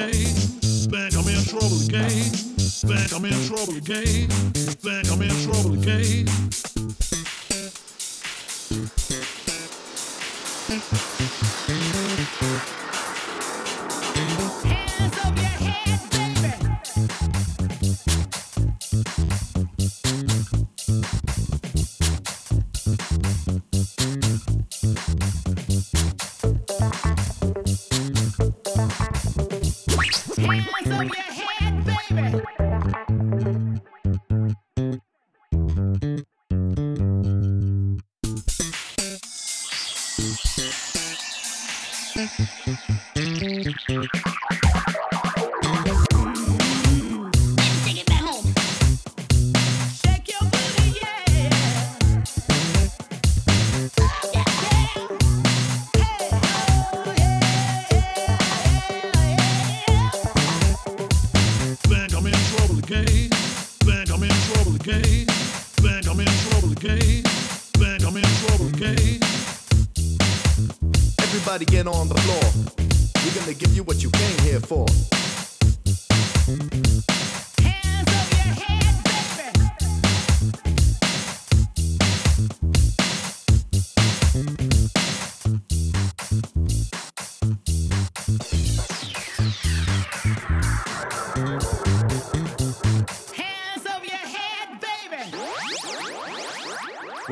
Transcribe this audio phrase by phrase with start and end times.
[0.00, 0.12] again.
[0.12, 2.08] Think I'm in trouble again.
[2.58, 4.28] Think I'm in trouble again.
[4.28, 5.99] Think I'm in trouble again.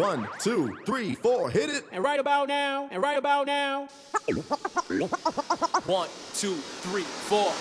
[0.08, 1.84] One, two, three, four, hit it.
[1.93, 3.88] And right about now, and right about now.
[5.85, 7.52] One, two, three, four.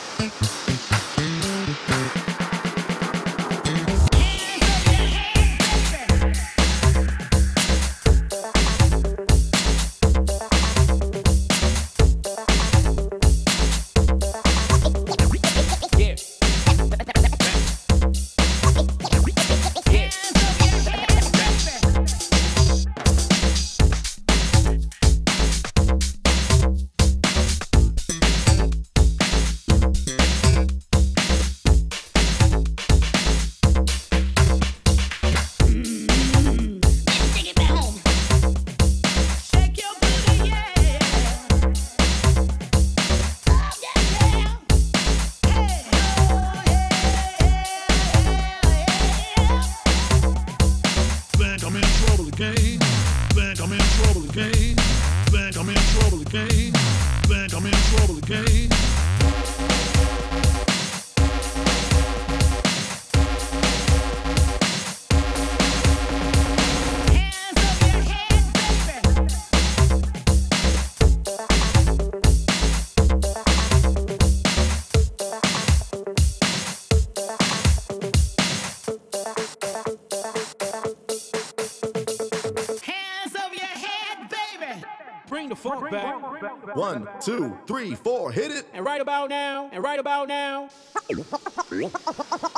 [85.48, 86.76] Bring the funk back.
[86.76, 88.66] One, two, three, four, hit it.
[88.74, 90.68] And right about now, and right about now.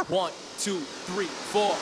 [0.07, 1.75] One, two, three, four.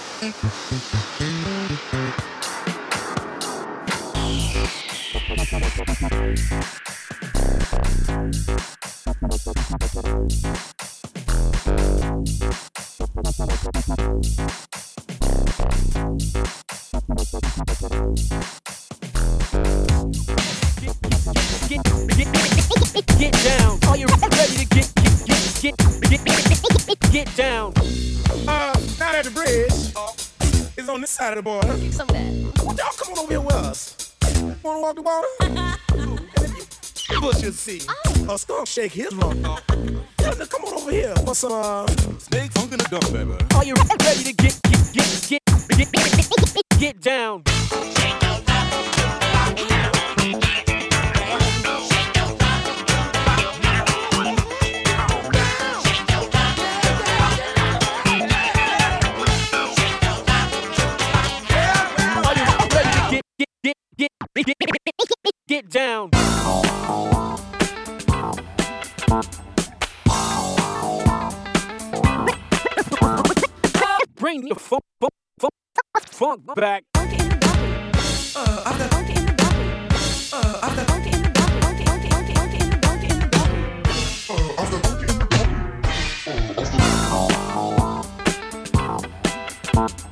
[31.07, 31.91] This side of the border.
[31.91, 32.77] Some of that.
[32.77, 34.13] Y'all come on over here with us.
[34.63, 35.27] Wanna walk the border?
[35.41, 37.81] and if you bush, you'll see.
[38.29, 39.35] A skunk shake his rump.
[40.19, 41.87] Yeah, now come on over here for some, uh,
[42.17, 43.35] Snake funk in the dump, baby.
[43.55, 43.73] Are you
[44.03, 45.41] ready to get, get, get, get,
[45.77, 47.43] get, get, get down?
[47.71, 48.26] Are
[76.55, 76.83] back.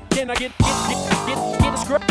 [0.10, 2.08] Can I get get get get get a script?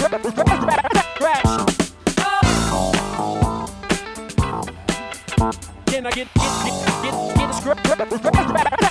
[5.86, 8.83] Can I get get get get get a script?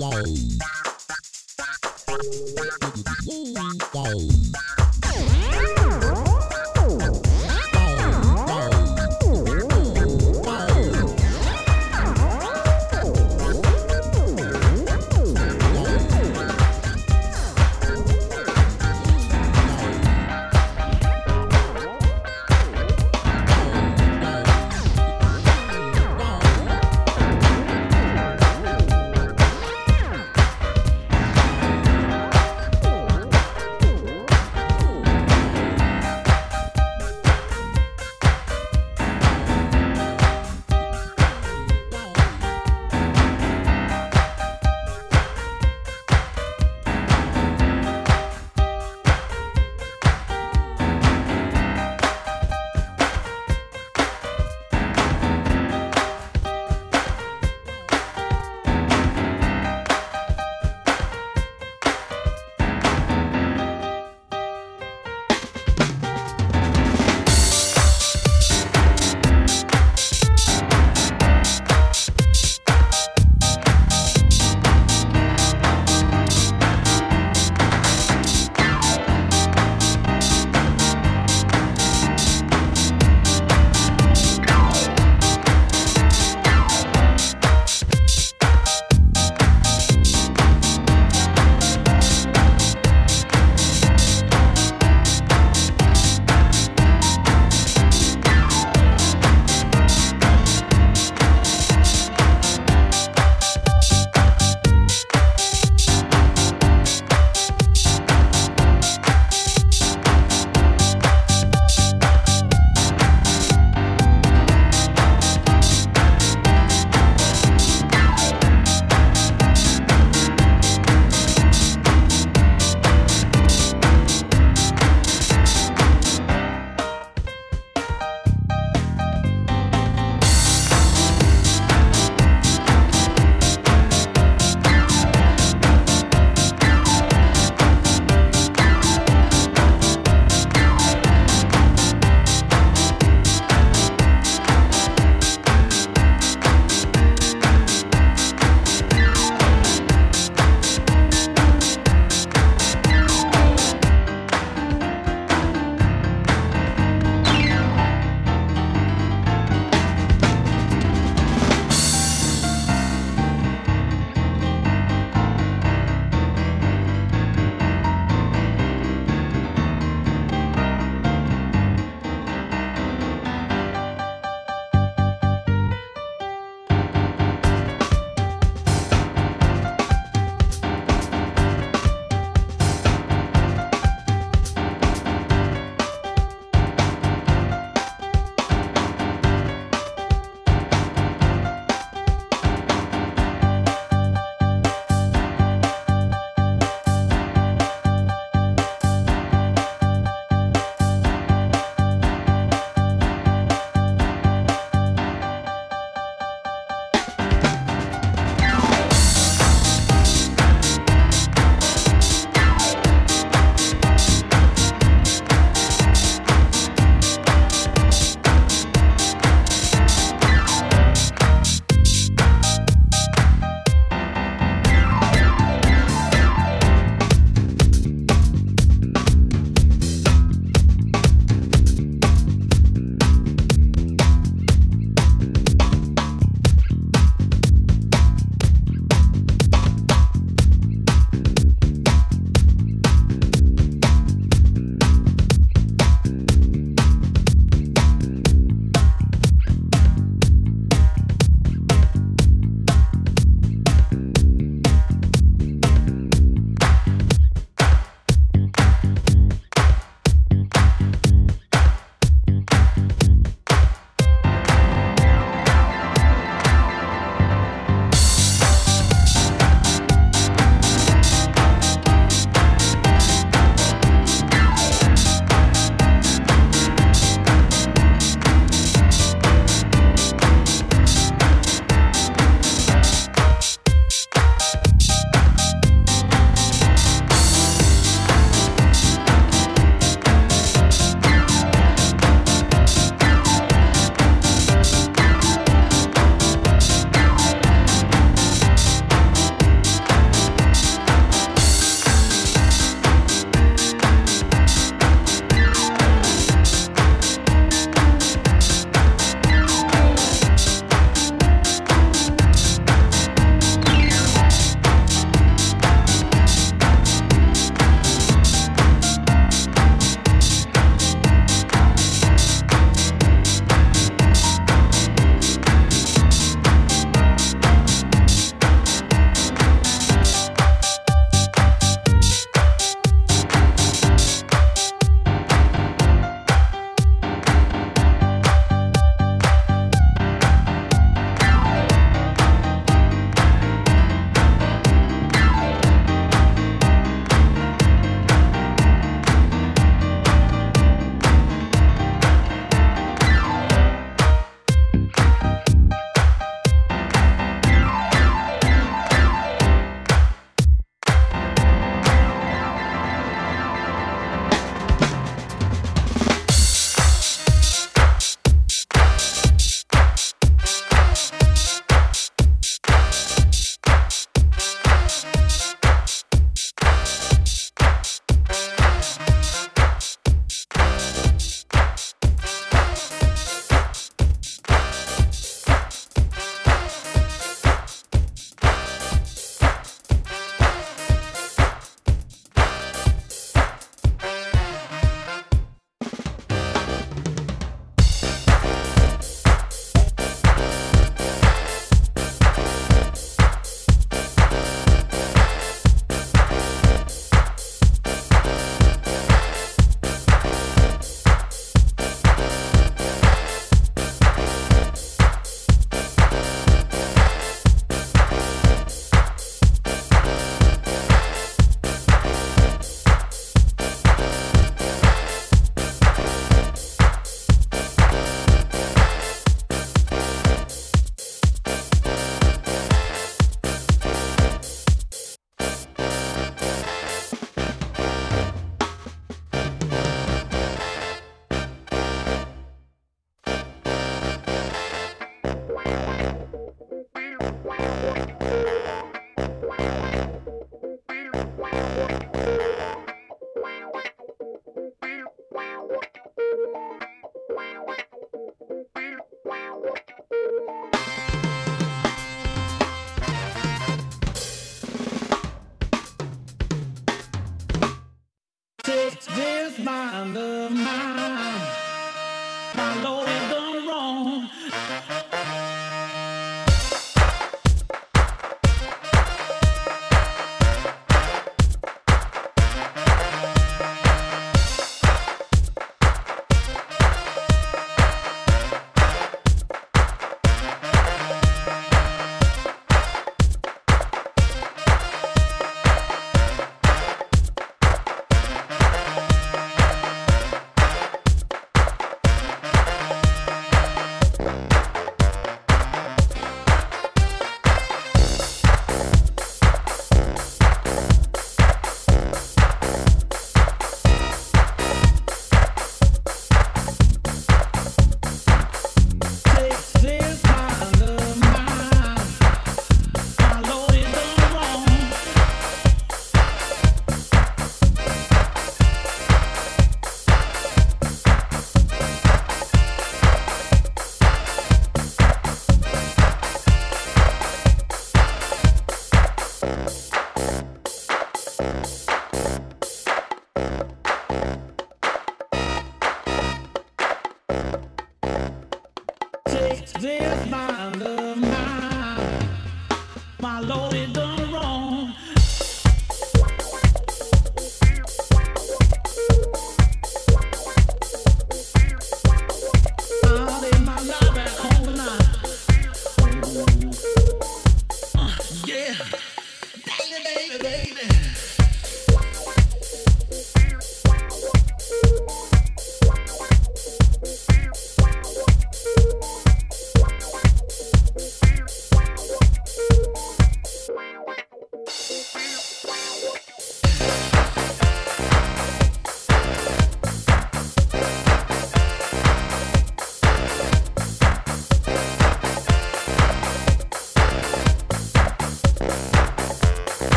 [0.00, 0.58] Yay.
[3.94, 4.89] Yay.